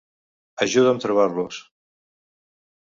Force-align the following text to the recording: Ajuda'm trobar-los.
Ajuda'm 0.65 1.03
trobar-los. 1.05 1.61